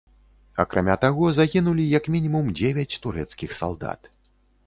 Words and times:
Акрамя 0.61 0.93
таго, 1.03 1.27
загінулі 1.39 1.85
як 1.97 2.09
мінімум 2.15 2.49
дзевяць 2.59 2.99
турэцкіх 3.03 3.53
салдат. 3.61 4.11